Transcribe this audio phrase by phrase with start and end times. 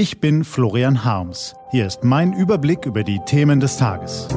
[0.00, 1.54] Ich bin Florian Harms.
[1.72, 4.28] Hier ist mein Überblick über die Themen des Tages.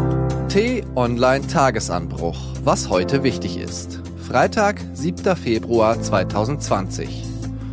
[0.50, 2.38] T-Online Tagesanbruch.
[2.66, 4.02] Was heute wichtig ist.
[4.28, 5.38] Freitag, 7.
[5.38, 7.24] Februar 2020.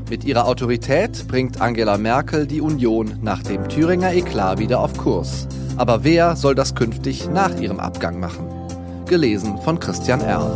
[0.08, 5.48] Mit ihrer Autorität bringt Angela Merkel die Union nach dem Thüringer Eklat wieder auf Kurs.
[5.76, 8.46] Aber wer soll das künftig nach ihrem Abgang machen?
[9.06, 10.54] Gelesen von Christian Erl.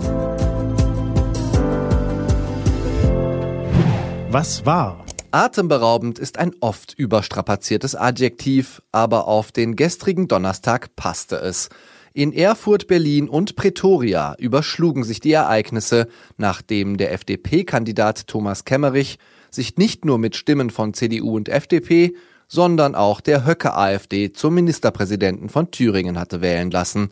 [4.30, 5.03] Was war?
[5.34, 11.70] Atemberaubend ist ein oft überstrapaziertes Adjektiv, aber auf den gestrigen Donnerstag passte es.
[12.12, 16.06] In Erfurt, Berlin und Pretoria überschlugen sich die Ereignisse,
[16.36, 19.18] nachdem der FDP-Kandidat Thomas Kemmerich
[19.50, 22.14] sich nicht nur mit Stimmen von CDU und FDP,
[22.46, 27.08] sondern auch der Höcke-AfD zum Ministerpräsidenten von Thüringen hatte wählen lassen.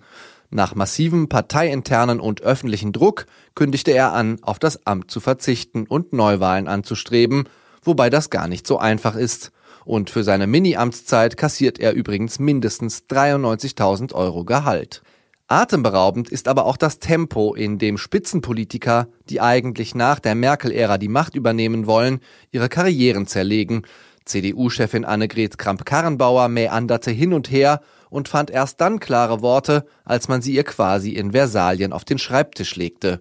[0.49, 6.13] Nach massivem parteiinternen und öffentlichen Druck kündigte er an, auf das Amt zu verzichten und
[6.13, 7.49] Neuwahlen anzustreben,
[7.83, 9.53] wobei das gar nicht so einfach ist.
[9.85, 15.03] Und für seine Mini-Amtszeit kassiert er übrigens mindestens 93.000 Euro Gehalt.
[15.49, 21.09] Atemberaubend ist aber auch das Tempo, in dem Spitzenpolitiker, die eigentlich nach der Merkel-Ära die
[21.09, 22.21] Macht übernehmen wollen,
[22.53, 23.83] ihre Karrieren zerlegen.
[24.25, 30.43] CDU-Chefin Annegret Kramp-Karrenbauer mäanderte hin und her und fand erst dann klare Worte, als man
[30.43, 33.21] sie ihr quasi in Versalien auf den Schreibtisch legte.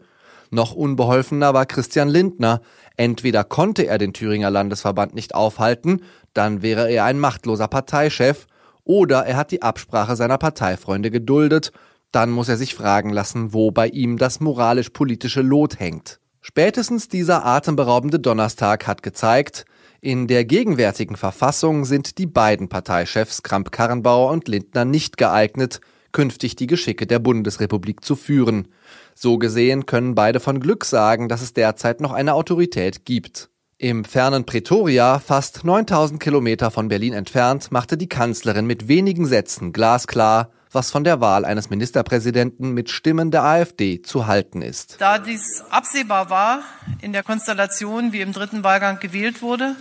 [0.51, 2.61] Noch unbeholfener war Christian Lindner.
[2.97, 6.01] Entweder konnte er den Thüringer Landesverband nicht aufhalten,
[6.33, 8.47] dann wäre er ein machtloser Parteichef,
[8.83, 11.71] oder er hat die Absprache seiner Parteifreunde geduldet,
[12.11, 16.19] dann muss er sich fragen lassen, wo bei ihm das moralisch-politische Lot hängt.
[16.41, 19.65] Spätestens dieser atemberaubende Donnerstag hat gezeigt,
[20.01, 25.79] in der gegenwärtigen Verfassung sind die beiden Parteichefs Kramp-Karrenbauer und Lindner nicht geeignet,
[26.11, 28.67] künftig die Geschicke der Bundesrepublik zu führen.
[29.15, 33.49] So gesehen können beide von Glück sagen, dass es derzeit noch eine Autorität gibt.
[33.77, 39.73] Im fernen Pretoria, fast 9000 Kilometer von Berlin entfernt, machte die Kanzlerin mit wenigen Sätzen
[39.73, 44.97] glasklar, was von der Wahl eines Ministerpräsidenten mit Stimmen der AfD zu halten ist.
[44.99, 46.61] Da dies absehbar war
[47.01, 49.75] in der Konstellation, wie im dritten Wahlgang gewählt wurde,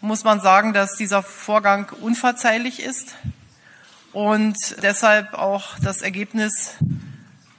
[0.00, 3.14] muss man sagen, dass dieser Vorgang unverzeihlich ist
[4.12, 6.74] und deshalb auch das Ergebnis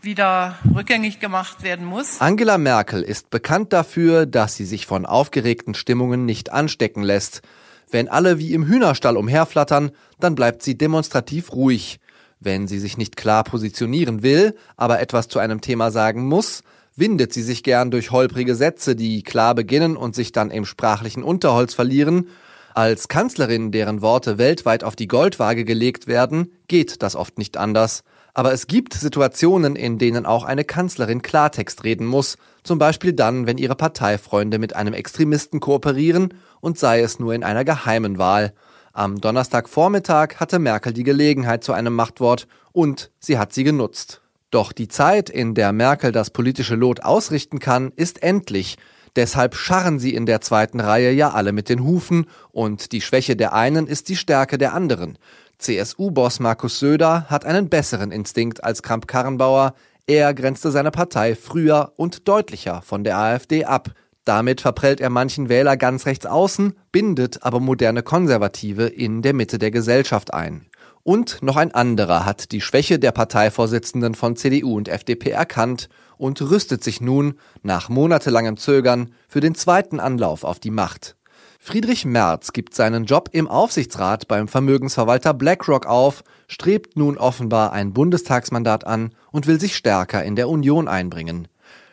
[0.01, 2.19] wieder rückgängig gemacht werden muss.
[2.22, 7.41] Angela Merkel ist bekannt dafür, dass sie sich von aufgeregten Stimmungen nicht anstecken lässt.
[7.90, 12.00] Wenn alle wie im Hühnerstall umherflattern, dann bleibt sie demonstrativ ruhig.
[12.40, 16.63] Wenn sie sich nicht klar positionieren will, aber etwas zu einem Thema sagen muss,
[16.95, 21.23] windet sie sich gern durch holprige Sätze, die klar beginnen und sich dann im sprachlichen
[21.23, 22.29] Unterholz verlieren.
[22.74, 28.04] Als Kanzlerin, deren Worte weltweit auf die Goldwaage gelegt werden, geht das oft nicht anders.
[28.34, 33.46] Aber es gibt Situationen, in denen auch eine Kanzlerin Klartext reden muss, zum Beispiel dann,
[33.46, 38.54] wenn ihre Parteifreunde mit einem Extremisten kooperieren und sei es nur in einer geheimen Wahl.
[38.94, 44.22] Am Donnerstagvormittag hatte Merkel die Gelegenheit zu einem Machtwort und sie hat sie genutzt.
[44.50, 48.78] Doch die Zeit, in der Merkel das politische Lot ausrichten kann, ist endlich.
[49.16, 53.35] Deshalb scharren sie in der zweiten Reihe ja alle mit den Hufen und die Schwäche
[53.35, 55.17] der einen ist die Stärke der anderen.
[55.57, 59.75] CSU-Boss Markus Söder hat einen besseren Instinkt als Kramp-Karrenbauer.
[60.07, 63.91] Er grenzte seine Partei früher und deutlicher von der AfD ab.
[64.23, 69.59] Damit verprellt er manchen Wähler ganz rechts außen, bindet aber moderne Konservative in der Mitte
[69.59, 70.67] der Gesellschaft ein.
[71.03, 75.89] Und noch ein anderer hat die Schwäche der Parteivorsitzenden von CDU und FDP erkannt
[76.22, 77.34] und rüstet sich nun,
[77.64, 81.16] nach monatelangem Zögern, für den zweiten Anlauf auf die Macht.
[81.59, 87.92] Friedrich Merz gibt seinen Job im Aufsichtsrat beim Vermögensverwalter BlackRock auf, strebt nun offenbar ein
[87.94, 91.48] Bundestagsmandat an und will sich stärker in der Union einbringen.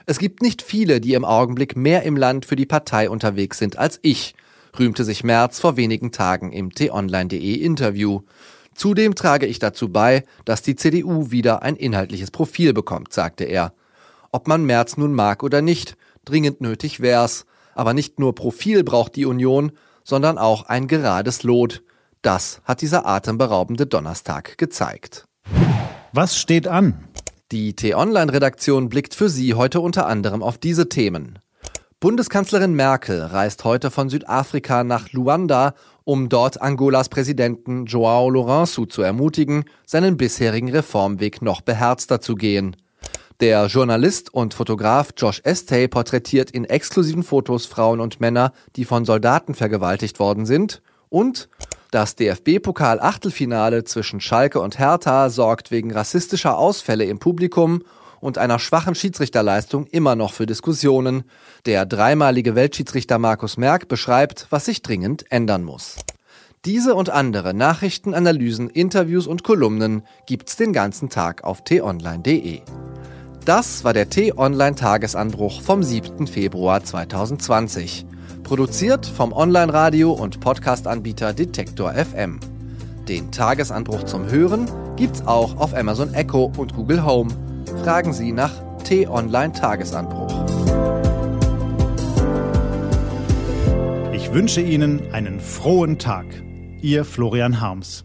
[0.05, 3.79] Es gibt nicht viele, die im Augenblick mehr im Land für die Partei unterwegs sind
[3.79, 4.35] als ich,
[4.79, 8.21] rühmte sich Merz vor wenigen Tagen im t-online.de Interview.
[8.75, 13.73] Zudem trage ich dazu bei, dass die CDU wieder ein inhaltliches Profil bekommt, sagte er.
[14.31, 17.47] Ob man Merz nun mag oder nicht, dringend nötig wär's.
[17.75, 19.73] Aber nicht nur Profil braucht die Union,
[20.05, 21.83] sondern auch ein gerades Lot.
[22.23, 25.27] Das hat dieser atemberaubende Donnerstag gezeigt.
[26.13, 27.09] Was steht an?
[27.53, 31.39] Die T-Online-Redaktion blickt für Sie heute unter anderem auf diese Themen.
[32.01, 35.75] Bundeskanzlerin Merkel reist heute von Südafrika nach Luanda,
[36.05, 42.77] um dort Angolas Präsidenten Joao Lourenço zu ermutigen, seinen bisherigen Reformweg noch beherzter zu gehen.
[43.41, 49.05] Der Journalist und Fotograf Josh Estey porträtiert in exklusiven Fotos Frauen und Männer, die von
[49.05, 50.83] Soldaten vergewaltigt worden sind.
[51.09, 51.49] Und
[51.93, 57.85] das DFB-Pokal-Achtelfinale zwischen Schalke und Hertha sorgt wegen rassistischer Ausfälle im Publikum
[58.19, 61.23] und einer schwachen Schiedsrichterleistung immer noch für Diskussionen.
[61.65, 65.95] Der dreimalige Weltschiedsrichter Markus Merck beschreibt, was sich dringend ändern muss.
[66.65, 72.63] Diese und andere Nachrichten, Analysen, Interviews und Kolumnen gibt's den ganzen Tag auf t-online.de.
[73.49, 76.27] Das war der T-Online-Tagesanbruch vom 7.
[76.27, 78.05] Februar 2020.
[78.43, 82.41] Produziert vom Online-Radio- und Podcast-Anbieter Detektor FM.
[83.09, 87.31] Den Tagesanbruch zum Hören gibt's auch auf Amazon Echo und Google Home.
[87.83, 88.53] Fragen Sie nach
[88.85, 90.45] T-Online Tagesanbruch.
[94.13, 96.27] Ich wünsche Ihnen einen frohen Tag.
[96.83, 98.05] Ihr Florian Harms.